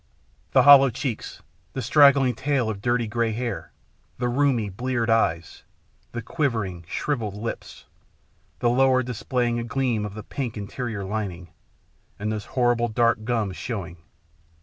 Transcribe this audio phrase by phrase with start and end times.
[0.53, 1.43] The hollow cheeks,
[1.73, 3.71] the straggling tail of dirty grey hair,
[4.17, 5.61] the rheumy bleared eyes,
[6.11, 7.85] the quivering, shrivelled lips,
[8.57, 11.47] the lower displaying a gleam of the pink interior lin ing,
[12.17, 13.97] and those horrible dark gums showing.